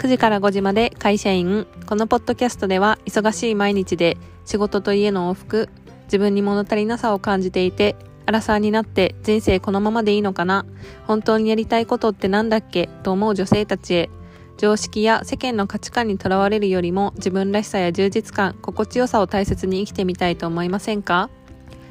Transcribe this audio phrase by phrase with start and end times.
[0.00, 1.66] 9時から5時まで会社員。
[1.84, 5.68] このポッドキャストでは忙しい毎日で仕事と家の往復、
[6.04, 10.64] 自分に物足りなさを感じていて、アラサーになって人生このままでいいのかな？
[11.06, 12.88] 本当にやりたいことってなんだっけ？
[13.02, 14.10] と思う女性たちへ、
[14.56, 21.28] 常識や世間の価値観にとらわれるよりも自分らしさや充実感、心地よさを大切に生きてみたいと思いませんか？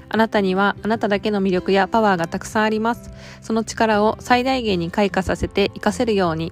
[0.09, 3.11] あなたにはあなただけの魅力やパワーがたくさんあります。
[3.43, 6.51] その力を最大限に開花させて活かせるように。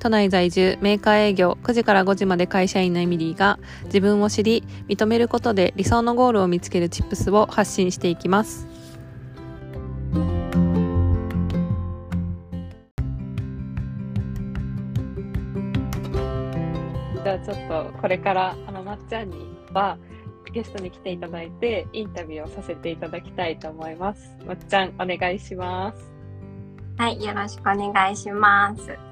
[0.00, 8.66] 都内在住、メーカー営業、9時から5時まで会社員のエミリーが自分を知り、認めることで理想のゴールを見つけるチップスを発信していきます。
[17.22, 19.36] じゃあちょっとこれからあのまっちゃんに
[19.74, 19.98] は
[20.54, 24.34] ゲストに来ていただいてインタビューをさせていただきたいと思います。
[24.46, 26.10] まっちゃんお願いします。
[26.96, 29.09] はい、よろしくお願いします。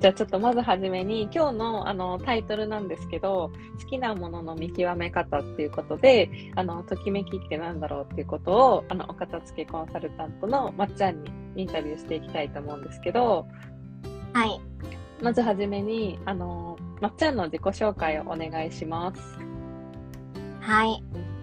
[0.00, 13.46] じゃあちょっとまずはじめに今日のあのタイトルなんですけど好きなものの見極め方っていうことであのときめきってなんだろうっていうことをあのお片付けコンサルタントのまっちゃんにインタビューしていきたいと思うんですけど
[14.32, 14.60] はい。
[15.22, 19.38] まずはじめにあのまっちゃんの自己紹介をお願いします。
[20.60, 21.02] はい、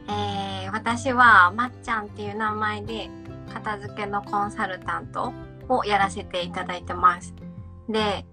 [0.10, 3.10] えー、私はまっちゃんっていう名前で
[3.52, 5.32] 片付けのコンサルタント
[5.70, 7.34] をやらせていただいてます
[7.90, 8.26] で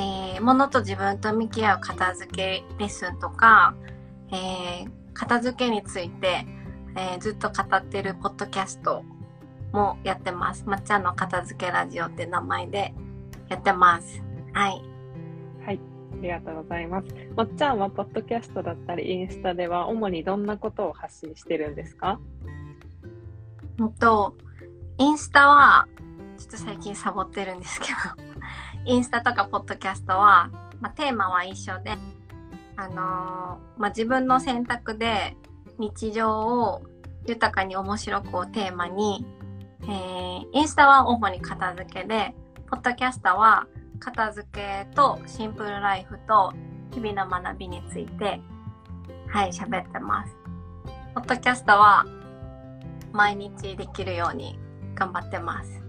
[0.00, 3.74] えー、物と自分と向き合う片付けレッスンとか、
[4.30, 6.46] えー、片付けについて、
[6.94, 9.02] えー、ずっと語ってるポッドキャスト
[9.72, 10.62] もやってます。
[10.68, 12.94] まっちゃんの片付けラジオって名前で
[13.48, 14.22] やってます。
[14.52, 14.82] はい。
[15.66, 15.80] はい。
[16.12, 17.08] ありがとうございます。
[17.34, 22.20] まっちゃんはポッドキャストだったりインスタでは主にどんなことを発信してるんですか？
[23.78, 24.36] うんと、
[24.98, 25.88] インスタは
[26.38, 28.27] ちょっと最近サボってるんですけど
[28.84, 31.96] インスタとかポッドキャストは、まあ、テーマは一緒で、
[32.76, 35.36] あのー、まあ、自分の選択で
[35.78, 36.82] 日常を
[37.26, 39.26] 豊かに面白くをテーマに、
[39.82, 42.34] えー、インスタは主に片付けで、
[42.70, 43.66] ポッドキャストは
[44.00, 46.52] 片付けとシンプルライフと
[46.92, 48.40] 日々の学びについて、
[49.28, 50.34] はい、喋ってます。
[51.14, 52.06] ポッドキャストは
[53.12, 54.58] 毎日できるように
[54.94, 55.82] 頑張ってます。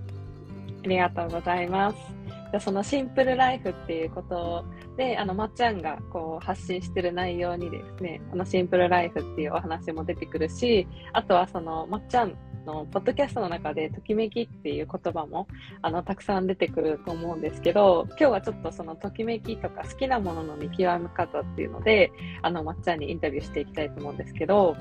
[0.83, 2.18] ありがとうございます。
[2.59, 4.65] そのシンプルライフっていうこと
[4.97, 15.47] で、あの、まっちゃんがこう発信してる内容にですね、このシンプルライフっていうお話も出てくるし、あとはそのまっちゃんのポッドキャストの中でときめきっていう言葉も
[15.81, 22.11] あのたくさん出てくると思うんですけど今日はちょっとそのときめきとか好きなものの見極め方っていうので
[22.41, 24.75] あのまっちゃんにインタビューしていきたいと思うんですけど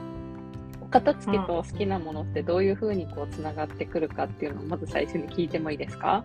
[0.91, 6.25] 片付けと好きなものってどういうふうにこうつながってくるかっていうのをまず最初に聞いてもいいですか？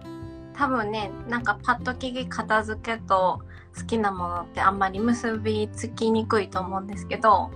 [0.55, 3.41] 多分ねなんかパッと聞き片付けと
[3.75, 7.51] 好きなものってあんまり結びつきにくいと思うんですけど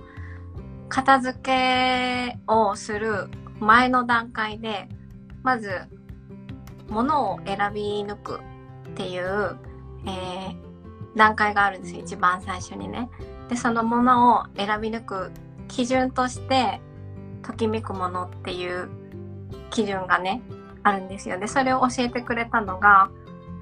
[0.88, 3.28] 片付けをする
[3.60, 4.88] 前の段階で
[5.42, 5.82] まず
[6.88, 8.40] 物を選び抜く
[8.90, 9.56] っていう、
[10.06, 10.56] えー、
[11.16, 13.08] 段階があるんですよ一番最初にね。
[13.48, 15.30] でそのものを選び抜く
[15.68, 16.80] 基準として
[17.42, 18.88] ときめくものっていう
[19.70, 20.42] 基準がね
[20.82, 21.38] あるんですよ。
[21.38, 23.10] で、それを教えてくれたのが、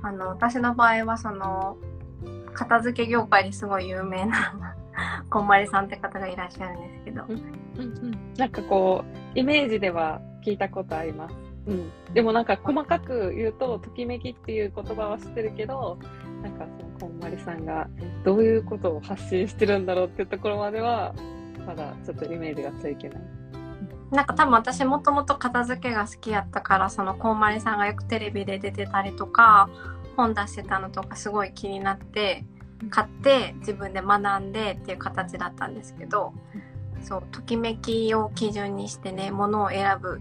[0.03, 1.77] あの、私の場合はその、
[2.53, 4.54] 片付け業界ですごい有名な
[5.28, 7.25] こんまりさんって方がいらっしゃるんですけど。
[7.28, 11.37] うんうんうん、なんかこう、イメージでは聞いたことあります。
[11.66, 15.99] うん、でもなんか細かく言うと、ときめきっていう言葉は知ってるけど、
[16.43, 17.88] なんかそのこんまりさんが
[18.25, 21.12] どういうことを発信してるんだろうっていうところまでは、
[21.66, 23.21] まだちょっとイメージがついてない。
[24.11, 29.69] なんか多分私もともと片付けが好きやったからそのこんまりさんがよくテレビで出てたりとか
[30.17, 32.44] 本出してたのとかすごい気になって
[32.91, 36.33] 買って自分で学んでっていう形だったんですけど
[37.03, 40.21] そうときめきを基準にしてねものを選ぶ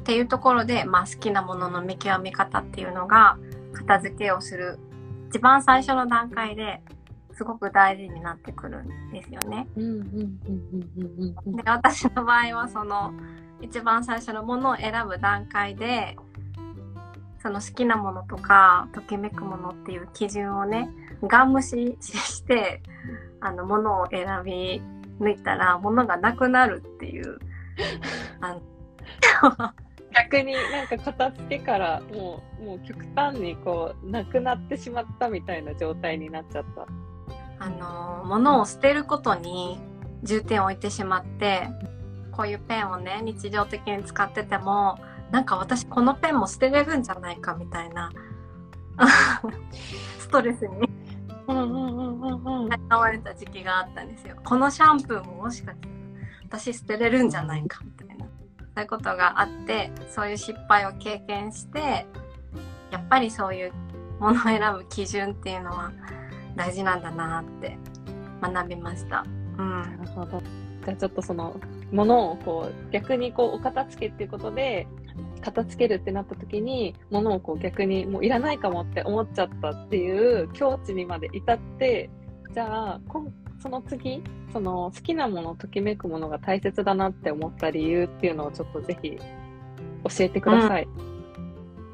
[0.00, 3.38] っていうところで、まあ、好きなものの見極め方っていうのが
[3.72, 4.78] 片付けをする
[5.30, 6.82] 一番最初の段階で
[7.34, 9.66] すごく大事になってくるんですよね。
[11.46, 13.12] で私の場合はその
[13.60, 16.16] 一番最初のものを選ぶ段階で
[17.42, 20.88] その好きなものとかときめくものっていう基準をね
[21.22, 22.82] ガン無視して
[23.40, 24.80] あのものを選び
[25.20, 27.38] 抜いたらものがなくなるっていう
[28.40, 28.62] あの
[30.14, 36.86] 逆になんか片付けからもうもう極端にこうなくなってしまったみたいな状態になっちゃった。
[37.64, 39.78] あの物を捨てることに
[40.22, 41.68] 重点を置いてしまって
[42.30, 44.98] こういうペンをね日常的に使ってても
[45.30, 48.10] なんか私このペンも捨てれるんじゃないかみたいな
[50.18, 50.88] ストレスに
[51.48, 52.68] うんうんうんうんうん。
[52.88, 54.36] 買われた時期があったんですよ。
[54.44, 55.92] このシャンプーももしかしたら
[56.44, 58.24] 私捨てれるんじゃないかみたいな。
[58.24, 58.30] そ
[58.76, 62.06] ういうことがあって、そういう失敗を経験して、
[62.90, 63.72] やっぱりそういう
[64.18, 65.92] ものを選ぶ基準っていうのは
[66.56, 67.78] 大事なんだなって
[68.40, 69.24] 学びました。
[69.58, 69.82] うん。
[69.82, 70.42] なるほど。
[70.84, 71.60] じゃあちょっとその
[71.92, 74.86] ものをこう逆にこうお片付けっていうことで
[75.40, 82.10] 片付けるってなった時にものをこう逆にもういらないかもって思っちゃったっていう境地にまで至って
[82.52, 84.22] じゃあ今その次
[84.52, 90.88] その好きなものときめくものが大切だなって思った理由っていうのをちょっとぜひ教えてください。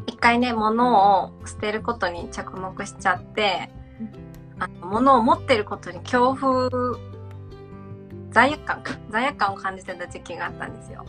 [0.06, 3.70] 一回ね、物を捨てることに着目しちゃって、
[4.60, 6.70] あの物を持ってることに恐怖、
[8.30, 8.94] 罪悪感か。
[9.10, 11.04] 罪悪感を感じてた時期があったんですよ。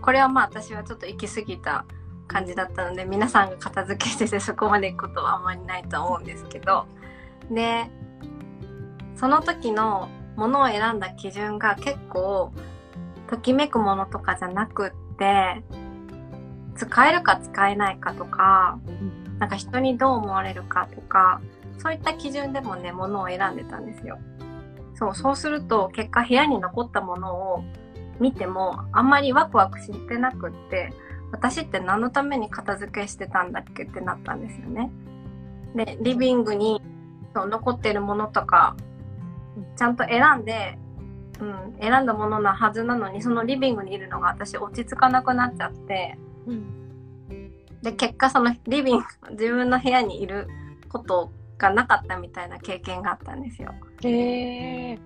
[0.00, 1.84] これはまあ私はちょっと行き過ぎた
[2.28, 6.86] 感じだったので、皆さんが片付けしててそこまで行くことはあんまりないと思うんですけど。
[7.50, 7.90] で、
[9.16, 12.52] その時の物を選んだ基準が結構、
[13.28, 15.62] ときめくものとかじゃなくって、
[16.76, 18.78] 使えるか使えないかとか、
[19.38, 21.40] なんか人にどう思われるかとか、
[21.78, 24.18] そういった基準でもね、物を選んでたんですよ。
[24.94, 27.64] そう、そうすると結果部屋に残ったものを
[28.18, 30.92] 見てもあんまりワクワクしてなくって、
[31.32, 34.90] 私って何のために片付けしてたんだっけってなったんですよね。
[35.74, 36.80] で、リビングに
[37.34, 38.76] そう残ってるものとか、
[39.76, 40.78] ちゃんと選んで、
[41.40, 46.76] うん、選んだものなはずなのに、そのリビングにいるのが私落ち着かなくなっちゃって、うん
[47.86, 50.48] で結果そのリビング自分の部屋にいる
[50.88, 53.74] ことがなかったみたいな経験があったんですよ。
[54.02, 54.98] へえ。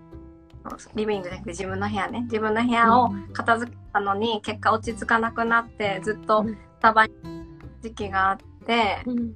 [0.94, 7.12] リビングじゃなくて自分の部屋ね自分の部屋を片付けたのに結果落ち着かなくなってずっとうんスタバに
[7.82, 9.34] 時期があってうん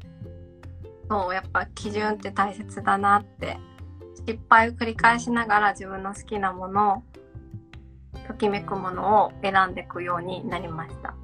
[1.10, 3.58] そうやっぱ基準って大切だなって
[4.26, 7.02] 失敗を繰り返しながら自分の好きなもの
[8.26, 11.14] ときめくものを選んでいくようになりました。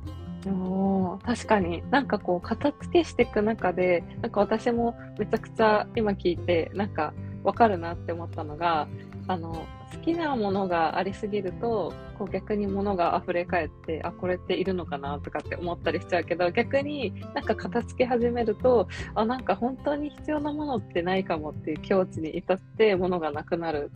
[1.25, 7.13] 確かになんかこう片付けしていく中でなんか私もめちゃくちゃ今聞いてなんか
[7.45, 8.89] わかるなって思ったのが
[9.29, 23.91] あの好きなものがありすぎるとこう逆に物が溢れ返ってあこれっているのかなとかって思ったりしちゃうけど逆になんか片付け始めるとあなんか本当に必要なものってないかもっていう境地に至って物がなくなる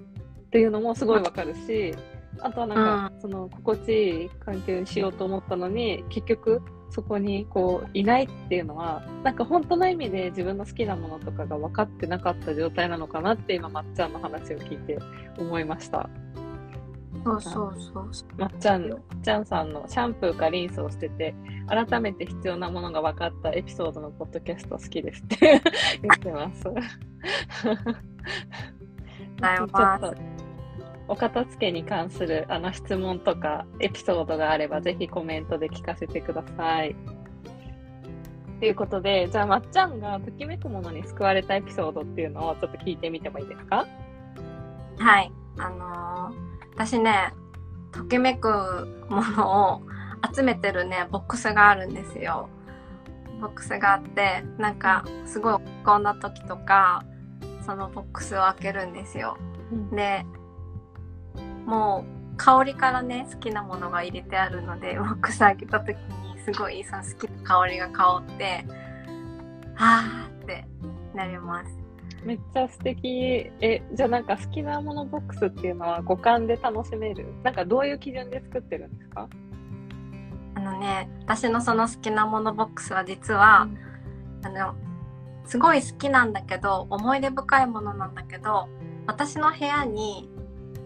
[0.47, 1.95] っていうのもすごいわかるし
[2.41, 2.77] あとはなん
[3.11, 14.99] か、その心地いい環境にしようと思ったのに結局そこにこういないっていうのはなんか本当の意味で自分の好きなものとかが分かってなかった状態なのかなって今まっちゃんの話を聞いて
[15.39, 16.09] 思いました。
[17.25, 21.35] そうそうそうまっちゃんちゃんさんのシャンプーかリンスをしてて
[21.67, 25.63] 改めて必要なものが分かったエピソードのポッドキャスト好きですって
[26.03, 26.65] 言ってます。
[29.41, 30.34] だよちょっと
[31.09, 36.97] お片付けに関するあの質問とかエピソードがあればぜひコメントで聞かせてください。
[38.61, 43.87] ということで、じゃあまっちゃんがときめくものに救われたエピソードっていうのをちょっと聞いてみてもいいですか？
[44.99, 45.31] はい。
[45.59, 47.33] あのー私ね、
[47.93, 48.49] ときめく
[49.09, 49.83] ものを
[50.35, 52.49] 集めてるね、ボックスがあるんですよ。
[53.41, 57.05] ボックスがあって、なんか、すごい落ち込んだ時とか、
[57.65, 59.37] そのボックスを開けるんですよ。
[59.93, 60.27] で、
[61.67, 68.67] もう、香りからね、好きなものが入れてあるので、 ボックス開けた時に、すごいその好きな香りが香って、
[69.75, 70.67] はーって
[71.15, 71.79] なります。
[72.25, 73.51] めっちゃ素敵。
[73.61, 77.27] え、じゃあなんか好きなものボックスっていうのは五感で楽しめる？
[77.43, 79.29] なんかどういう基準で作ってるんですか？
[80.55, 83.69] あのね、私のその好きなものボックスは実は、
[84.43, 84.75] あの、
[85.45, 88.69] すごい好きなんだけど、思い出深いものなんだけど、
[89.07, 90.31] 私の部屋に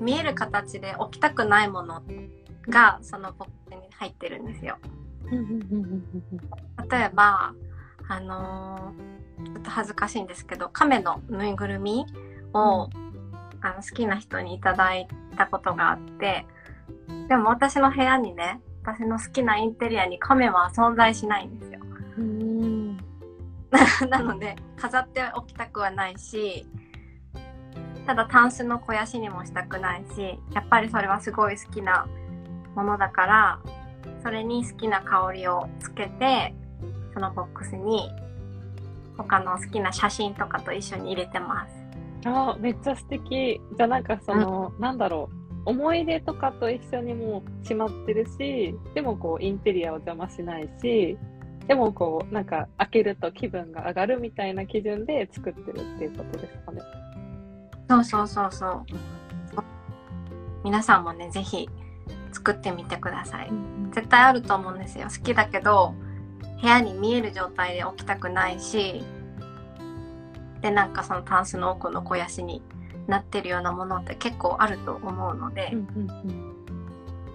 [0.01, 2.03] 見える形で置きたくないもの
[2.69, 4.79] がそのボックスに入ってるんですよ。
[6.91, 7.55] 例えば、
[8.09, 12.07] あのーちょっと恥ずかしいんですけど、亀のぬいぐるみ
[12.53, 12.89] を、
[13.61, 16.45] あの好きな人にいただいたことがあって、
[17.29, 21.81] でも私の部屋にね、私の好きなインテリアに亀は存在しないんですよ。
[22.19, 22.97] うん
[24.11, 26.67] なので飾っておきたくはないし、
[28.09, 32.09] ただタンスの肥やしにもしたくないし、やっぱりそれはすごい好きな
[32.75, 33.61] ものだから、
[34.23, 36.55] それに好きな香りをつけて、
[37.13, 38.11] そのボックスに
[39.19, 41.75] 他の好きな写真とかと一緒に入れてます。
[42.25, 43.61] あーめっちゃ素敵。
[43.77, 45.29] じゃあなんかその、なんだろ
[45.67, 45.71] う。
[45.73, 51.19] 思い出とかと一緒にもうしまってるし、でもこうインテリアを邪魔しないし、
[51.67, 56.81] でもこうなんか開けると気分が上がるみたいな基準で作ってるっていうことですかね。
[57.89, 58.87] そうそうそうそう。
[60.65, 61.69] 皆さんもね、ぜひ
[62.33, 63.51] 作ってみてください。
[63.93, 65.09] 絶対あると思うんですよ。
[65.09, 65.95] 好きだけど、
[66.61, 69.03] 部屋に見える状態で起きたくないし、
[70.61, 72.63] で、なんかそのタンスの奥の肥やしに
[73.07, 76.55] なってるようなものって結構あると思うので、うんうんうん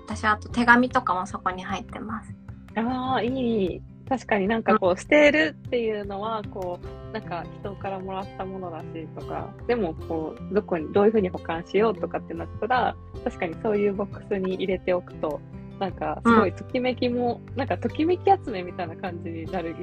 [0.05, 2.35] 私はあと手紙とかもそこに入ってます。
[2.75, 3.81] ああ、いい。
[4.07, 15.39] 確かになんかこう、捨てるっていうのは、こう、なんか人からもらったものだしとか、でもこう、どこに、どういうふうに保管しようとかってなったら、確かにそういうボックスに入れておくと、
[15.79, 19.75] なんかすごいときめきも、なんかときめき集めみたいな感じになる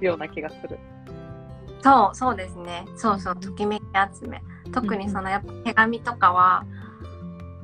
[0.00, 0.78] ような気がする。
[1.82, 2.84] そう、そうですね。
[2.96, 3.82] そうそう、ときめき
[4.20, 4.42] 集め。
[4.72, 6.64] 特にそのやっぱ手紙とかは、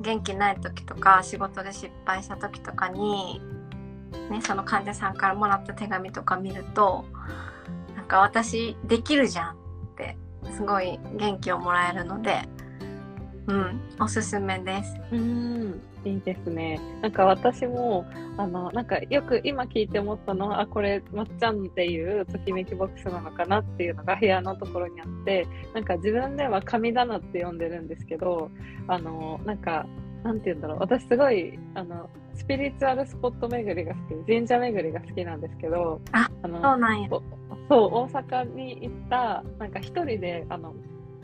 [0.01, 3.41] 元気ない時とか仕事で失敗した時とかに、
[4.29, 7.05] ね、その患者さんからもらった手紙とか見ると
[7.95, 9.55] なんか私できるじゃんっ
[9.97, 10.17] て
[10.51, 12.47] すごい元気をもらえるので
[13.47, 14.95] うんおすすめです。
[15.11, 16.79] うん、いいですね。
[17.01, 18.05] なんか私も、
[18.37, 28.49] あの、なんかよく今聞いて思ったのは、あ、これ、まっちゃんっていうときめきボックスなのかなっていうのが部屋のところにあって、なんか自分では神棚って呼んでるんですけど、
[28.87, 29.85] あの、なんか、
[30.25, 30.79] なんて言うんだろう。
[30.79, 37.07] 私すごい、あの、スピリチュアルスポット巡りが好き、神社巡りが好きなんですけど、あのそうなんや。
[37.11, 37.21] お
[37.69, 40.73] そう、大阪に行った、なんか一人で、あの、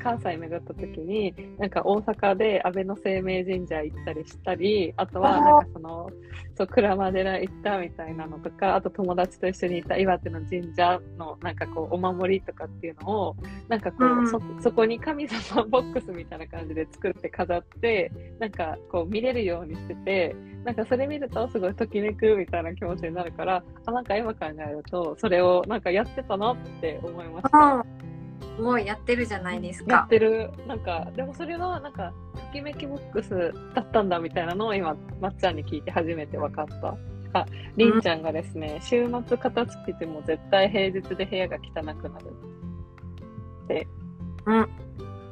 [0.02, 6.10] 関西巡った時に、なんか大阪で安倍の生命神社行ったりしたり、あとはなんかその、
[6.58, 13.36] そう、鞍馬寺行ったみたいなのとか、あと友達と一緒に行った岩手の神社のなんかこう、お守りとかっていうのを、
[13.68, 14.28] なんかこう、うん。
[14.28, 28.11] そ、そこに神様ボックスみたいな感じで作って飾って、なんかこう見れるようにしてて、なんかそれ見るとすごいときめくみたいな気持ちになるから、あ、なんか今考えると、それをなんかやってたなって思いました。
[28.42, 30.08] うんすごいやってるじゃないですかやっ。
[30.10, 30.52] てる。
[30.68, 36.98] なんか、でもそれはなんか、ときめきボックスだったんだみたいなのを今、まっちゃんに聞いて初めて分かった。
[37.40, 37.46] あ、
[37.78, 42.26] りんちゃんがですね、週末片付けても絶対平日で部屋が汚くなる。
[43.66, 43.88] って。
[44.46, 44.70] うん。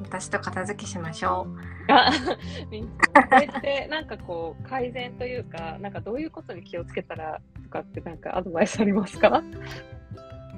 [0.03, 1.45] 私と片付けしましょ
[1.87, 1.91] う。
[1.91, 2.09] あ、
[2.71, 3.29] りんちゃん。
[3.29, 9.43] これってなんかこう、改善というか、なんかどういうことに気をつけたらとかってなんかアドバイスありますか？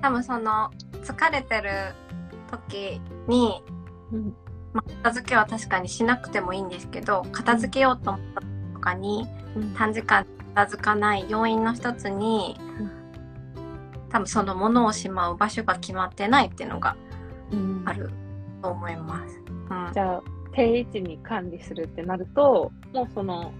[0.01, 0.69] 多分その
[1.03, 1.69] 疲れてる
[2.51, 3.63] 時に
[4.11, 4.35] うん。
[4.73, 9.27] まあ、片付けは確かにしなくてもいいんですけど片付けようと思った時とかに
[9.77, 13.01] 短時間で片付かない要因の一つに、うん
[14.11, 16.97] 多分その物をしまう場所が決まってないっていうのが
[17.51, 18.09] うんある
[18.61, 19.41] と思います。
[19.47, 20.21] うんじゃあ、
[20.53, 23.53] 定位置に管理するってなると、もうその、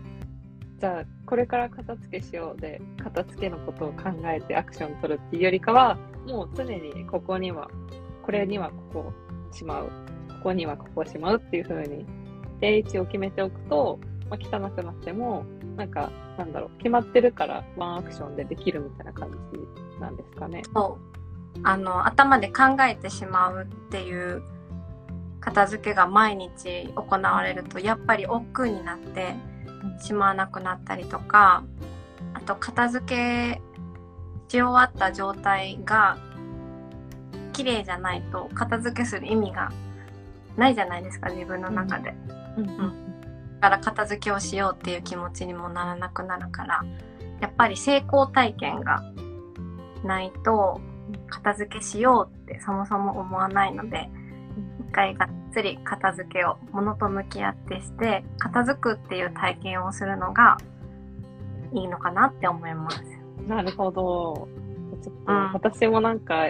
[0.79, 7.69] じゃあ、これから片付けしようで、片付けのことを考えてアクション取るっていうよりかは、もう常にここには、
[8.23, 9.13] これにはここを
[9.53, 12.05] しまう、ここにはここをしまうっていう風に、
[12.59, 13.99] 定位置を決めておくと、
[14.29, 20.61] まあ、汚くなっても、なんか、なんだろう、決まってるからワンアクションでできるみたいな感じなんですかね。
[20.73, 21.11] そう
[21.63, 24.41] あの頭で考えてしまうっていう
[25.39, 29.35] 片付けが毎日行われるとやっぱり億劫になって
[30.01, 31.63] しまわなくなったりとか
[32.33, 33.61] あと片付け
[34.47, 36.17] し終わった状態が
[37.61, 39.71] 綺麗じゃないと片付けする意味が
[40.57, 42.15] ないじゃないですか自分の中で。
[42.57, 43.07] うん
[43.61, 46.83] だから片付けをしようっていう気持ちにもならなくなるから
[47.39, 49.03] やっぱり成功体験が
[50.03, 50.81] ないと
[51.29, 54.09] 片付けしようってそもそも思わないので
[54.79, 60.57] 一回がっつり片付けを物と向き合ってして片付くっていう体験をするのが
[61.71, 63.03] いいのかなって思います。
[63.47, 64.47] なるほど。
[65.03, 66.47] ちょっとうん私もなんか、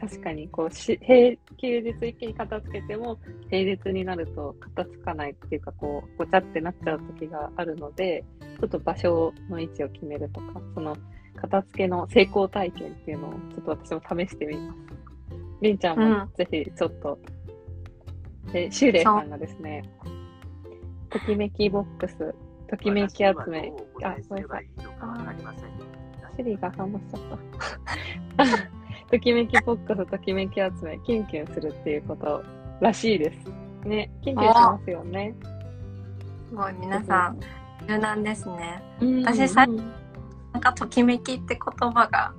[0.00, 3.18] 確かにこうし平休日一気に片付けても
[3.50, 8.24] 平日になると片付かないっていうかこうごちゃってなっちゃう時があるので
[8.60, 10.96] ちょっと場所の位置を決めるとかその
[11.40, 14.78] 片付けの成功体験っていうのをちょっと私も試してみます。
[15.60, 17.18] りんちゃんうもんぜひちょっと。
[18.52, 19.82] で、シューレイさんがですね、
[21.10, 22.34] ときめきボックス、
[22.68, 24.68] ときめき集め、あ、ごめんなさい。
[26.36, 27.20] シリが反応しちゃっ
[28.36, 28.77] た。
[29.10, 32.42] ときめきボックス、ときめき集め、キュンキュンするっていうこと
[32.80, 33.38] らしいです。
[33.86, 35.34] ね、キュンキュンしますよね。
[36.48, 37.40] すごい皆さん
[37.86, 38.82] 柔軟ですね。
[39.00, 39.76] うん、私さうん
[40.52, 42.32] なんかときめきって言葉が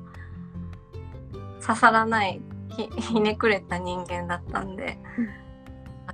[1.61, 5.49] 刺さらないひひねくれた人間だったんで、うん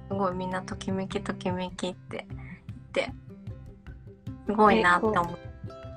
[0.07, 2.25] すごいみんなときめきときめきって
[2.93, 3.12] 言って
[4.45, 5.45] すごいなって思う。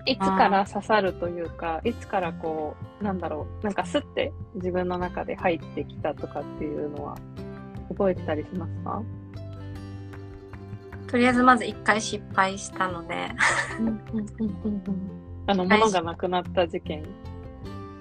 [0.09, 7.17] いつから刺さるというか、いつからこう、なんだろう、なんかスッて自分の中で入ってきたとかっていうのは
[7.89, 9.03] 覚えてたりしますか？
[11.07, 13.31] とりあえずまず一回失敗したので。
[15.47, 17.05] あの物がなくなった事件。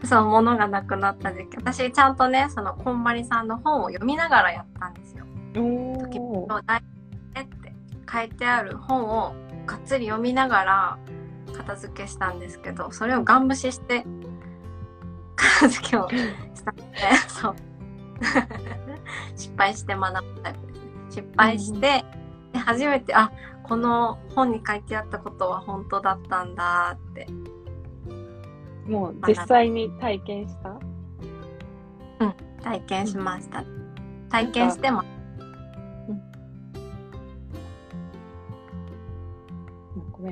[0.03, 1.49] そう物がなくなった事件。
[1.55, 5.25] 私ちゃんとねそのこんまりさんの本を読みながらやったんですよ。
[5.55, 7.73] お時々大って
[8.11, 9.33] 書いてある本を
[9.65, 10.99] がっつり読みながら
[11.57, 14.05] 片付けしたんですけどそれをガン無視して
[15.35, 16.97] 片付けをしたので
[17.27, 17.55] そう。
[19.35, 20.91] 失敗して学ぶタイプですね。
[21.09, 22.05] 失敗して、
[22.51, 23.31] で初めてあ
[23.63, 27.27] この本に書いてあったことは本当だったんだって。
[28.87, 30.79] もう実際に体験した？
[32.63, 33.63] 体験しました、
[34.29, 35.07] 体験してもご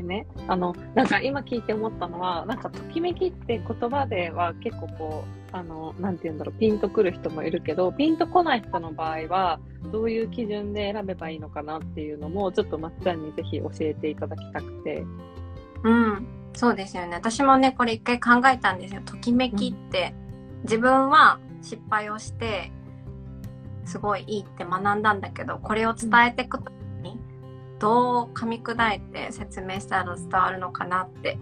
[0.02, 0.28] んね。
[0.48, 9.60] あの、なんか今聞いて思ったのは、なんかときめきって言葉では結構こう、あの、なて言うんだろう、ピンとくる人もいるけど、ピンとこない人の場合は、
[9.92, 15.04] どういう基準で選べばいいのかなっていうのも、ちょっとまっちゃんにぜひ教えていただきたくて。
[15.84, 17.16] うん、そうですよね。
[17.16, 19.02] 私もね、これ一回考えたんですよ。
[19.06, 20.14] ときめきって、
[20.64, 22.72] 自分は失敗をして、
[23.86, 26.85] すごいいいって学んだんだけど、これを伝えていくときに、
[27.80, 31.38] どう噛み砕いて説明したら伝わるのかなって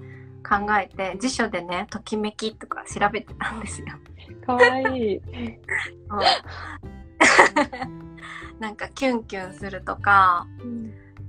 [0.47, 3.87] 考えて、辞書でね、ときめきとか調べてたんですよ。
[4.45, 5.21] かわいい。
[8.59, 10.47] なんかキュンキュンするとか、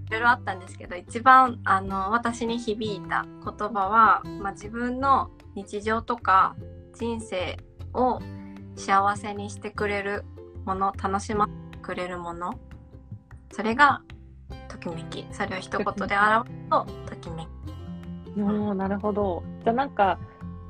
[0.06, 6.54] いろいろあったんですけど一番あの私に響いた言葉は、まあ、自分の日常とか
[6.94, 7.56] 人生
[7.94, 8.20] を
[8.76, 10.24] 幸せにしてくれる
[10.66, 12.54] もの楽しませてくれるもの
[13.52, 14.14] それがと
[14.90, 17.48] きめきそれを一言で表すとときめき
[18.36, 19.42] おーなるほど。
[19.62, 20.18] じゃあなんか、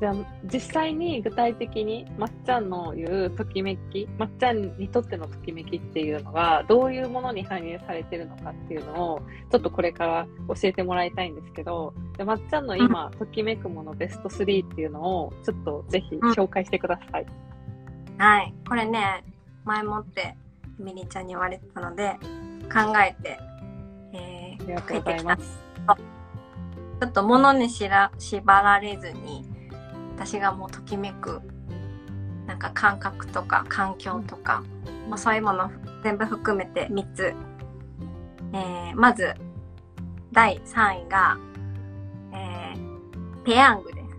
[0.01, 0.15] じゃあ
[0.53, 17.27] 実際に具体的にまっちゃんの言うときめき、まっちゃんにとってのときめきっていうのがどういうものに反映されてるのかっていうのをちょっとこれから教えてもらいたいんですけど、でまっちゃんの今、ときめくものベスト3っていうのをちょっとぜひ紹介してください。
[18.19, 19.25] はいこれね
[19.65, 20.37] 前もって
[20.79, 22.19] ミニちゃんに言われてたので
[22.65, 23.39] 考えて、
[24.15, 25.61] えーありがとうございます。
[27.01, 29.45] ちょっと物にしら縛られずに
[30.17, 31.43] 私がもうときめく
[32.47, 34.63] なんか感覚とか環境とか、
[35.09, 35.71] まあ、そういうもの
[36.03, 37.35] 全部含めて3つ、
[38.53, 39.35] えーまず
[40.33, 41.37] 第3位が、
[42.33, 44.17] えーペヤングです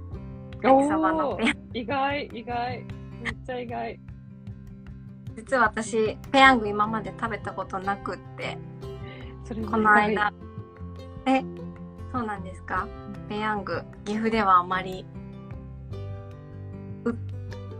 [0.62, 2.86] 焼きそばのおペヤングー意外、意外。
[3.23, 3.99] めっちゃ意外。
[5.36, 8.58] 実は私ペヤング今まで食べたことなくって
[9.69, 10.34] この間。
[11.25, 11.41] え
[12.12, 12.88] そうなんですか？
[13.29, 15.05] ペヤング岐阜ではあまり
[17.05, 17.15] う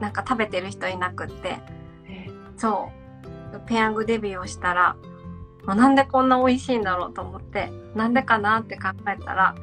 [0.02, 1.60] なんか食べてる人いなくって。
[2.08, 2.30] え。
[2.58, 2.92] そ
[3.54, 3.60] う。
[3.68, 4.98] ペヤングデビューをしたら
[5.64, 9.56] まあなんでこんな美味しいんだろうと思ってなんでかなって考えたら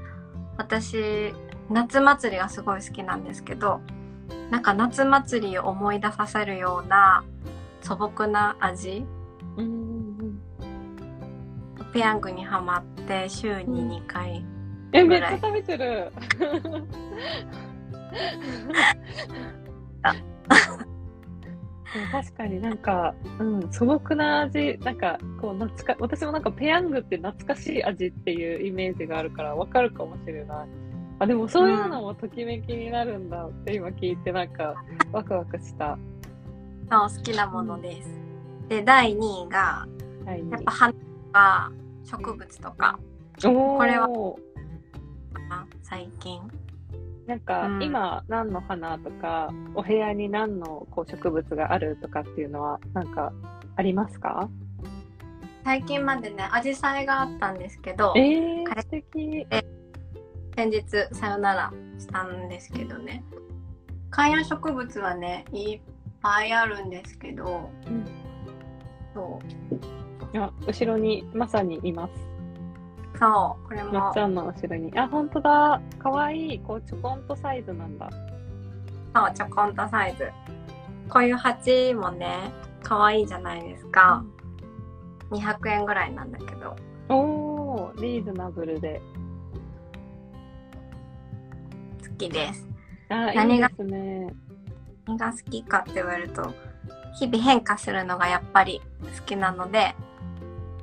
[0.56, 1.34] 私
[1.68, 3.80] 夏祭りがすごい好きなんですけど
[4.50, 7.22] なんか夏祭りを思い出させるような
[7.82, 9.04] 素朴な味
[11.92, 14.44] ペヤングにはまって週に2回
[14.92, 16.12] え、めぐらいっちゃ食べてる。
[22.11, 30.68] 確かになんか、うん、素朴な味、なんか、こう、懐か、私もなんかペヤングって懐かしい味っていうイメージがあるからわかるかもしれない。
[31.18, 34.74] あ、でもそういうのもときめきになるんだって今聞いてなんか、
[35.12, 35.98] ワクワクした。
[36.90, 38.11] そう好きなものです。
[38.68, 39.87] で第2位が
[40.24, 40.50] はい。
[40.50, 40.98] やっぱ花と
[41.33, 41.73] か
[42.05, 42.99] 植物とか。
[43.42, 44.09] これは。
[45.49, 46.40] な最近。
[47.27, 47.83] なんか、うん。
[47.83, 53.33] 今何の花とかお部屋に何のこう植物があるとかっていうのはなんか
[53.77, 54.49] ありますか？
[55.64, 59.47] 最近までねアジサイがあったんですけどえー、彼素敵。
[60.55, 63.25] 先日さよならしたんですけどね。
[64.11, 65.81] 観葉植物はねいっ
[66.21, 68.05] ぱいあるんですけど、うん。
[69.14, 70.01] そう
[70.33, 72.12] いや後ろにまさにいます。
[73.18, 73.92] そうこれも。
[73.92, 74.99] まっちゃんの後ろに。
[74.99, 75.81] あ本当だ。
[75.99, 76.59] かわいい。
[76.61, 78.11] こうちょこんとサイズなんだ。
[79.14, 80.31] そうちょこんとサイズ。
[81.09, 84.25] こういう鉢もね可愛いじゃないですか、
[85.31, 86.75] 200円ぐらいなんだけど。
[87.09, 89.03] おーリーズナブルで。
[92.01, 92.66] 好きです。
[93.11, 94.35] あいい何がですね。
[95.07, 96.55] 何が好きかって言われると
[97.18, 98.81] 日々変化するのがやっぱり
[99.18, 99.95] 好きなので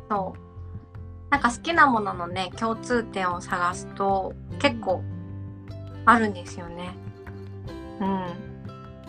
[0.10, 0.50] そう。
[1.30, 5.04] なんか好きなもののね共通点を探すと結構
[6.06, 6.96] あるんですよね。
[8.00, 8.50] うん。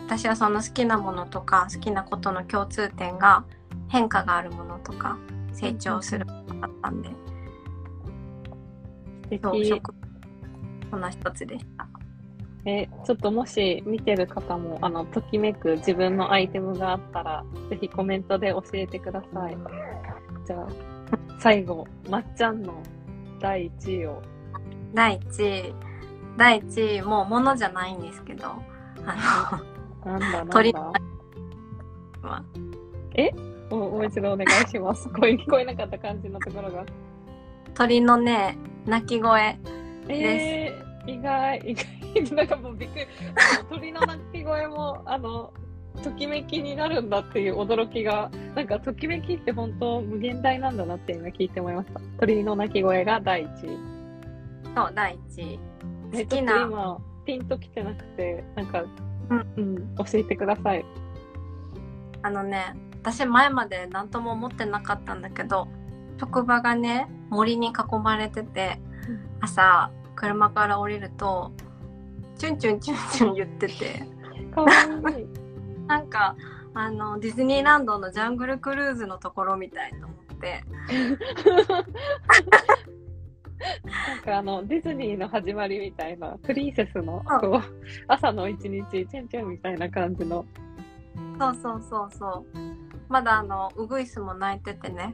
[0.05, 3.45] 私はその好きなものとか好きなことの共通点が
[3.87, 5.17] 変化があるものとか
[5.53, 7.09] 成長するものだったんで。
[9.41, 9.93] そう食
[10.89, 11.87] その一つでした。
[12.65, 19.57] え、ちょっともし見てる方も、あの、ときめく自分のアイテムがあったら、ぜひコメントで教えてください。
[20.45, 20.67] じゃあ、
[21.39, 22.81] 最後、まっちゃんの
[23.39, 24.21] 第1位を。
[24.93, 25.75] 第1位、
[26.37, 28.47] 第1位、もう物じゃないんですけど、
[29.05, 29.61] あ
[30.05, 30.79] なんだなん鳥だ？
[30.79, 30.93] の
[32.21, 32.43] まあ
[33.75, 35.09] もうもう一度お願いします。
[35.09, 36.85] 声聞こえなかった感じのところが。
[37.73, 39.57] 鳥のね、鳴き声。
[40.09, 43.05] えー、意外、意外、 なんかもうびっくり。
[43.69, 45.53] 鳥の鳴き声も、あの、
[46.03, 52.01] ときめきになるんだっていう驚きが、なんかときめきって本当無限大なんだなって今聞いて思いました。
[52.19, 53.51] 鳥の鳴き声が第一位。
[54.75, 55.59] そう、第1位。
[56.13, 58.83] え好きな今、ピンときてなくて、なんか、
[59.29, 60.85] うんうん、教えてください。
[62.23, 65.67] あのね、私前まで何とも思ってなかったんだけど、
[66.19, 68.79] 職場がね、森に囲まれてて、
[69.39, 71.51] 朝、車から降りると、
[72.37, 74.05] チュンチュンチュンチュン言ってて、
[74.53, 74.71] かわ
[75.17, 75.40] いい。
[75.91, 76.37] なんか、
[76.73, 80.63] あの、ディズニーランドのジャングルクルーズのところみたいと思って、
[84.07, 87.39] なんかあの、ディズニーの始まりみたいな、プリンセスの、うん。
[87.41, 87.61] こう、
[88.07, 90.45] 朝の一日、チュンチュンみたいな感じの。
[91.37, 92.59] そうそうそうそう。
[93.09, 95.13] まだあの、ウグイスも泣いててね、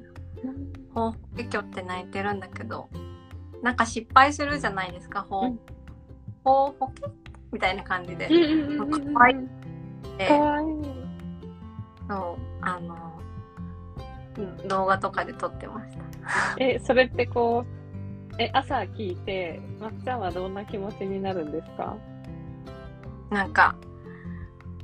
[0.94, 2.88] ほうほけきょって泣いてるんだけど、
[3.64, 5.60] なんか失敗するじゃないですか、ほう、うん。
[6.44, 7.02] ほうほけ？
[7.52, 8.28] みたいな感じで。
[8.32, 8.38] い
[10.18, 10.68] でかわいい。
[12.10, 12.96] そう、あの、
[14.38, 16.04] うん動画とかで撮ってました。
[16.60, 21.98] え、それってこう、え、朝聞いて、まっちゃんはどんな気持ちになるんですか？
[23.32, 23.76] なんか、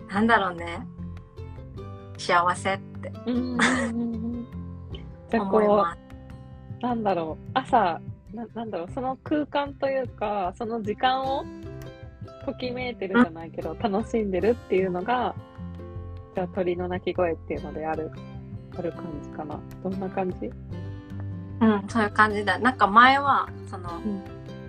[0.10, 0.86] なんだろうね。
[2.17, 3.12] 幸せって。
[5.30, 5.58] じゃあこ。
[5.60, 8.02] う、なんだろう、朝、
[8.34, 11.43] ななんだろう、その空間というか、その時間を
[12.46, 15.36] ときめいてるじゃないけど、楽しんでるっていうのが、
[16.36, 18.12] じゃあ鳥の鳴き声っていうのである、
[18.78, 19.60] ある感じかな。
[19.84, 20.52] どんな感じ？
[21.62, 22.60] うん、そういう感じだ。
[22.60, 24.24] なんか前は、その、ん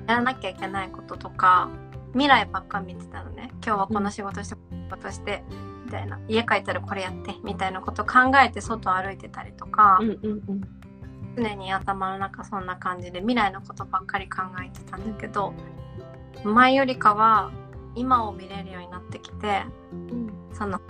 [0.06, 1.68] やらなきゃいけないこととか、
[2.12, 3.50] 未来ばっか見てたのね。
[3.64, 5.42] 今日はこの仕事して、この仕事して、
[5.86, 6.20] みたいな。
[6.28, 10.60] 家帰ったらこれやって、みたいなこと考えて外歩いてたりとか、うんうんうん。
[11.36, 15.52] 常に頭の中そんな感じで未来のことばっかり考えてたんだけど、
[16.44, 17.50] 前よりかは
[17.94, 19.62] 今を見れるようになってきて、
[20.52, 20.80] その、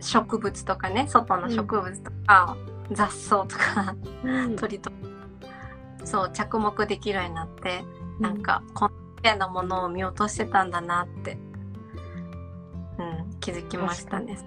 [0.00, 2.56] 植物とかね、外の植物とか、
[2.92, 4.56] 雑草とか、うん。
[4.56, 4.96] 鳥とか、
[6.04, 7.84] そう、着目できるようになって、
[8.20, 8.90] なん、か、こん
[9.22, 11.36] ななものを見落としてたんだなって、
[12.98, 14.38] うん、気づきましたね。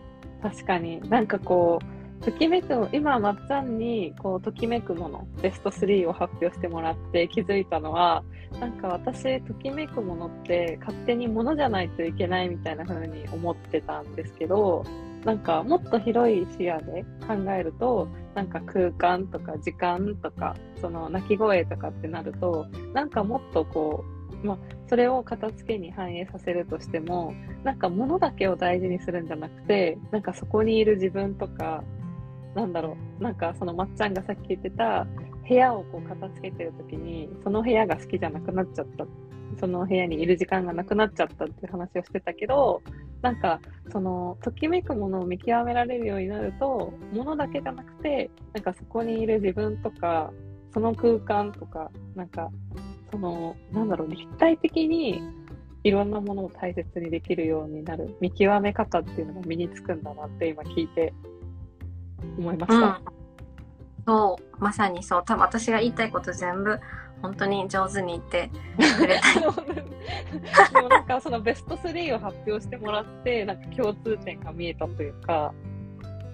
[0.41, 8.23] 確かに、なんかこう、ときめく、今、まっちゃんに、こう、ときめくもの、ベスト3を発表してもらって気づいたのは、
[8.59, 14.83] なんか私、ときめくものって、勝手にものじゃないといけないみたいな風に思ってたんですけど、
[15.25, 24.05] なんか、もっと広い視野で考えると、なんか空間とか時間とか、その鳴き声とかってなると、なんかもっとこ
[24.43, 24.57] う、まあ、
[24.87, 31.83] それを片付けに反映させるとしても、なんか物だけを大事にするんじゃなくて、なんかそこにいる自分とか、
[32.55, 35.07] なんだろう、なんかそのまっちゃんがさっき言ってた、
[35.47, 39.05] 部屋をこう片付けてるときに、その部屋が好きじゃなくなっちゃった。
[39.59, 42.81] その部屋にいる時間がなくなっちゃったっていう話をしてたけど、
[43.21, 43.59] なんか、
[43.91, 50.31] その、ときめくものを見極められるようになると、物だけじゃなくて、なんかそこにいる自分とか、
[50.73, 52.49] その空間とか、なんか、
[53.11, 55.21] その、なんだろう、立体的に
[55.83, 61.13] いろんなものを大切にできるようになる、見極め方っていうのが身につくんだなって今聞いて
[62.37, 63.01] 思いましうんた。。
[64.07, 65.23] そう、まさにそう。
[65.25, 66.79] 多分私が言いたいこと全部、
[67.21, 68.49] 本当に上手に言って
[68.97, 69.39] くれた。
[70.73, 75.53] でもなんか そのベスト3を発表してもらって、なんか共通点が見えたというか、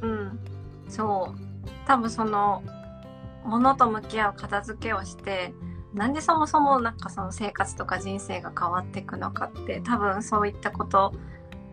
[0.01, 0.39] うん。
[0.87, 1.67] そう。
[1.85, 2.63] 多分その、
[3.43, 5.53] 物と向き合う片付けをして、
[5.93, 11.13] なんでそもそもなんかその生活とか人生が変わっていくのかって、多分そういったこと、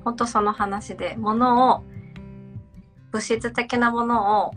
[0.05, 1.85] 本当その話で、物を、
[3.15, 4.55] 物質的なものを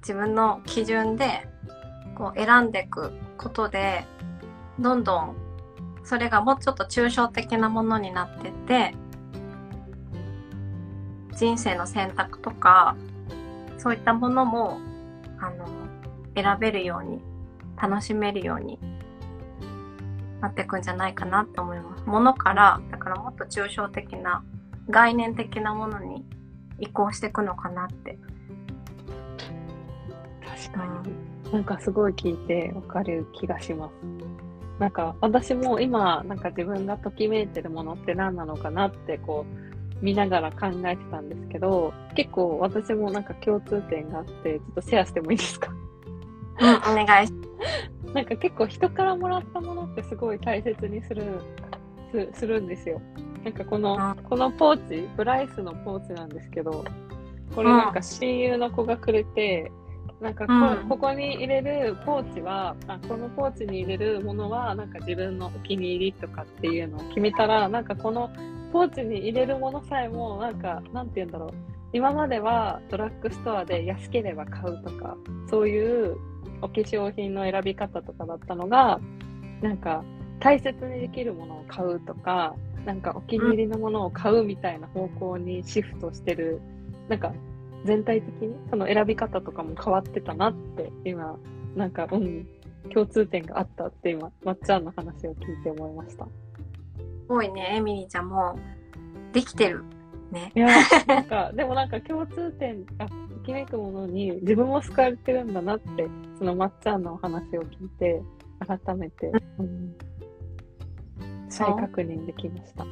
[0.00, 1.46] 自分の基準で
[2.14, 4.06] こう選んでいくことで、
[4.78, 5.36] どんどん
[6.04, 8.94] それがもうちょっと抽象的なものになってって、
[11.36, 12.96] 人生の選択とか、
[13.76, 14.78] そういったものも、
[15.38, 15.66] あの、
[16.34, 17.20] 選べるように、
[17.76, 18.78] 楽しめるように
[20.40, 22.04] なっていくんじゃないかなと思います。
[22.06, 24.42] ものから、だからもっと抽象的な、
[24.88, 26.24] 概念的なものに
[26.78, 28.18] 移行していくのかなって。
[30.46, 31.52] 確かに。
[31.52, 33.92] なんかすごい聞いてわかる気がします。
[34.78, 39.44] なんか私も今、なんか自分がときめいてるものって何なのかなってこ
[40.00, 45.72] う見ながら考えてたんですけど、結構私もなんか共通点があって、ちょっとシェアしてもいいですか？
[46.60, 47.32] うん、お願いし
[48.14, 51.40] なんか結構人からもらったものってすごい大切にする、
[52.12, 53.00] すするんですよ。
[53.44, 56.84] なんかこのうん、このポーチ、ブライスのポーチなんですけど、
[57.54, 59.70] これなんか親友の子がくれて、
[60.20, 60.88] なんかこ,、うん。
[60.88, 68.30] ここに入れるポーチはあ、このポーチに入れるものはなんか自分のお気に入りとかっていうのを決めたら、なんかこの
[68.72, 71.50] ポーチに入れるものさえも、なんか、なんて言うんだろう。
[71.92, 75.16] 今まではドラッグストアで安ければ買うとか、
[75.48, 76.16] そういう
[76.60, 79.00] お化粧品の選び方とかだったのが、
[79.62, 80.04] なんか
[80.40, 86.60] 大切にできるものを買うとか、なんかお気に入りのものを買うみたいな方向にシフトしてる、
[87.08, 87.32] なんか
[87.84, 91.38] 全体的にその選び方とかも変わってたなって今、
[91.76, 92.46] なんかうん、
[92.92, 96.24] 共通点があったって今、まっちゃんの話を聞いて思いました。
[96.24, 96.30] す
[97.28, 98.58] ごいね、エミリーちゃんも
[99.32, 99.84] できてる。
[100.30, 100.52] ね。
[100.54, 100.68] いや、
[101.06, 103.12] なんか、でもなんか共通点、あ、と
[103.44, 108.22] きめくものに自分も救われてるんだなって、そのまっちゃんのお話を聞いて、
[108.66, 109.94] 改めて、うん、
[111.58, 112.86] 再確認できました。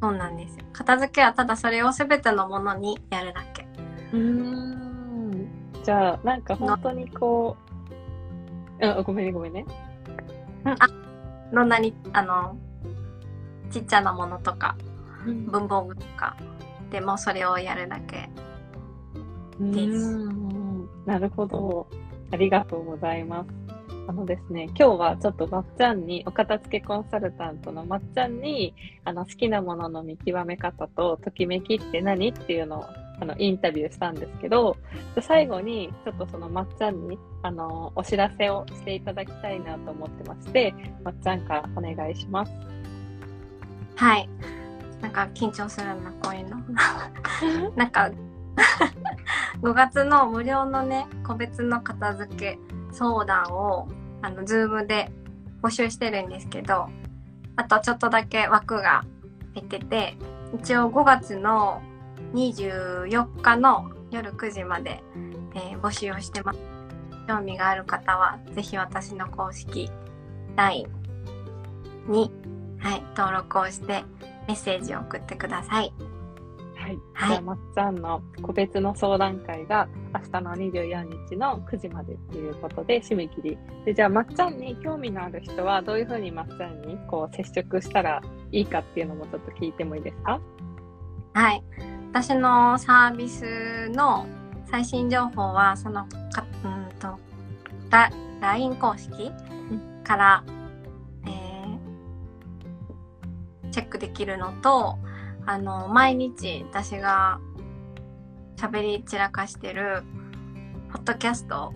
[0.00, 0.64] そうなんですよ。
[0.72, 3.66] 片付けはただそれをすべてのものにやるだけ。
[4.12, 5.48] うーん。
[5.82, 7.56] じゃあ、なんか本当にこ
[8.80, 9.66] う、あ、ごめんね、ごめんね。
[11.52, 12.56] どんなに、あの、
[13.70, 14.76] ちっちゃなものとか、
[15.26, 16.36] うん文房具とか、
[16.90, 18.30] でもそれをやるだけ。
[19.60, 21.86] うーんなるほど。
[22.32, 23.63] ありがとうございます。
[24.06, 32.84] あのですね、今日はちょっとまっちゃんに、お片付けコンサルタントのまっちゃんに、あの、好きなものの見極め方と、ときめきって何っていうのを、
[33.20, 34.76] あの、インタビューしたんですけど、
[35.22, 42.52] 最後に、ちょっとそのまっちゃんに、あの、お知らせをしていただきたいなと思ってまして、まっちゃんからお願いします。
[43.96, 44.28] はい。
[45.00, 46.58] なんか緊張するな、こういうの。
[47.74, 48.10] なんか、
[49.62, 52.58] 5月の無料のね、個別の片付け
[52.94, 53.88] 相談を、
[54.22, 55.10] あの、ズームで
[55.62, 56.88] 募集してるんですけど、
[57.56, 59.04] あとちょっとだけ枠が
[59.54, 60.16] 減ってて、
[60.54, 61.82] 一応5月の
[62.32, 65.02] 24日の夜9時まで、
[65.54, 66.58] えー募集をしてます。
[67.28, 69.90] 興味がある方は、ぜひ私の公式
[70.56, 70.88] LINE
[72.08, 72.30] に、
[72.78, 74.04] はい、登録をして
[74.46, 75.92] メッセージを送ってください。
[76.84, 76.98] はい。
[77.14, 83.58] はいじゃあ、まっちゃんの個別の相談会が明日の24日の9時までっていうことで締め切り。
[83.86, 88.20] で、じゃあ、まっちゃんに興味のある人はどういうふうにまっちゃんにこう接触したら
[88.52, 90.38] いいかっていうのもちょっと聞いてもいいですか？
[91.32, 91.62] はい。
[92.12, 94.26] 私のサービスの
[94.70, 97.18] 最新情報は、そのか、うんと、
[97.90, 99.32] ラ LINE 公式
[100.04, 100.44] から、
[101.26, 101.64] えー
[103.70, 104.98] チェックできるのと、
[105.46, 107.40] あの、毎日私が
[108.56, 110.02] 喋り散らかしてる、
[110.92, 111.72] ポッドキャスト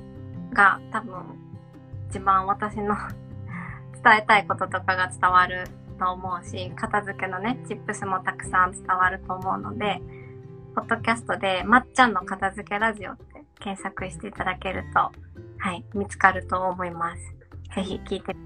[0.53, 1.23] が多分、
[2.11, 2.97] 一番私の
[4.03, 5.67] 伝えたいこととかが伝わる
[5.99, 10.01] と思うし、片付けのね、チップスもたくさん伝わると思うので、
[10.75, 15.11] ポッドキャストで、まっちゃんの片付けラジオって検索していただけると、
[15.59, 17.35] はい、見つかると思います。
[17.75, 18.37] ぜひ聞いてく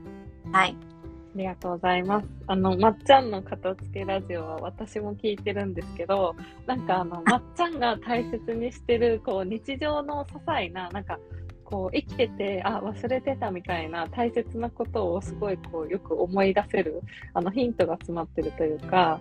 [0.47, 0.92] ださい。
[1.35, 2.27] ありがとうございます。
[2.47, 11.19] あの、まっちゃんの片付けラジオは私も聞いてるんですけど、なんかあの、まっちゃんが大切にしてる、こう、日常の些細な、なんか、
[11.65, 17.01] こう、生きてて、あ、忘れてたみたいな大切なことをすごい、こう、よく思い出せる、
[17.33, 19.19] あの、ヒントが詰まってるというか、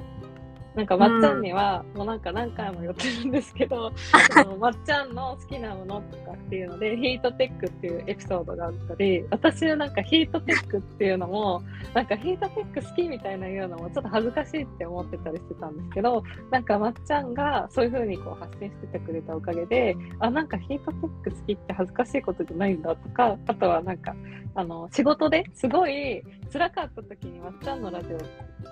[0.76, 3.92] なんか、まっちゃんには、もうなんか何回も言ってるんですけど、
[4.38, 11.62] あのまっちゃんの好きなものとかっていうので、ヒートテックっていうエピソードがあったり、私はなんかヒートテックっていうのも、
[11.94, 24.16] なんかヒートテック好きみたいな言うのもちょっと恥ずかしいって思ってたりしてたんですけど、なんかまっちゃんがそういう風にこう発信しててくれたおかげで、あ、なんかヒートテック好きって恥ずかしいことじゃないんだとか、あとはなんか、
[24.54, 28.18] あの、仕事ですごい辛かった時にまっちゃんのラジオ、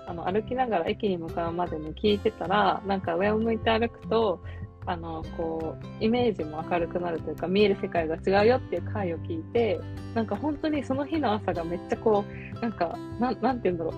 [0.06, 4.40] あの、歩きながら駅に向かうまでに聞いてたら、なんか上を向いて歩くと、
[4.86, 9.80] あの、こう、イメージも明るくなるというか、見える世界が違うよっていう回を聞いて、
[10.14, 12.24] なんか本当にその日の朝がめっちゃこ
[12.56, 13.92] う、なんか、な、なんて言うんだろ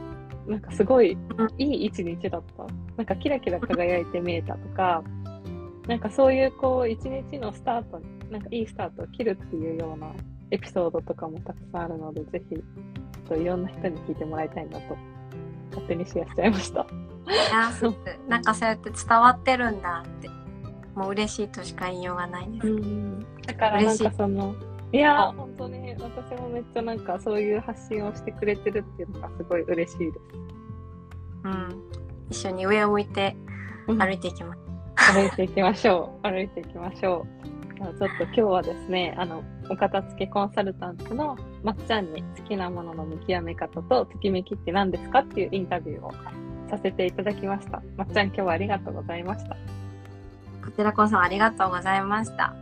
[0.47, 0.51] う。
[0.51, 1.17] なんかすごい
[1.57, 2.67] いい一日だった。
[2.97, 5.03] なんかキラキラ輝いて見えたとか、
[5.87, 10.13] なんかそういうこう、一日のスタート、なんかいいスタートを切るっていうような
[10.53, 12.57] エピソードとかもたくさんあるので、ぜひ、
[13.27, 14.97] といろんな人に聞いてもらいたいなと、
[15.71, 16.87] 勝手にシェアしちゃいました。
[18.29, 20.29] なんかそうやって伝わってるんだって、
[20.95, 22.69] もう嬉しいとしか言いようがないです。
[22.69, 23.27] うん。
[23.47, 24.55] だからなんかその、
[24.93, 30.19] いやー、本当に私もめっちゃなんかそういう発信をしてくれてるっていうのがすごい嬉しいです。
[31.45, 31.83] うん。
[32.29, 33.35] 一緒に上を向いて
[33.87, 34.61] 歩いていきます。
[35.15, 36.29] 歩いていきましょう。
[36.29, 37.27] 歩いていきましょ
[37.62, 37.62] う。
[37.87, 46.13] ちょっと今日はですね、あの、お片付けコンサルタントのまっちゃんに好きなものの見極め方とときめきって何ですかっていうインタビューを
[46.69, 47.83] させていただきました。
[47.97, 49.57] まっちゃん今日はありがとうございました。
[50.65, 52.55] こちらこそありがとうございました。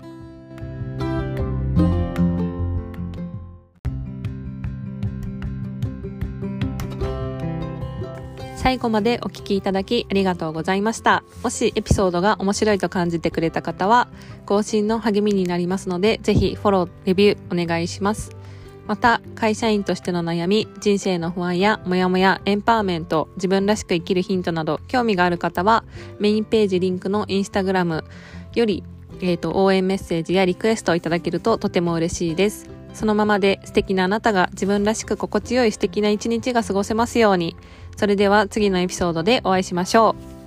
[8.61, 11.25] 最後までお聞きいただきありがとうございました。
[11.43, 14.07] もしエピソードが面白いと感じてくれた方は、
[14.45, 18.37] 更新の励みになりますので、ぜひフォロー、レビューお願いします。
[18.87, 25.83] また、会社員としての悩み、人生の不安やモヤモヤ、エンパワーメント、自分らしく生きるヒントなど、興味がある方は、
[26.19, 28.05] メインページリンクのインスタグラム
[28.55, 28.85] より、
[29.23, 32.69] えっ、と、応援メッセージやリクエストをいただけるととても嬉しいです。
[32.93, 37.57] そのままで素敵なあなたが自分らしく心地よい素敵な一日が過ごせますように。
[38.01, 40.40] それでは次のエピソードでお会いしましょう。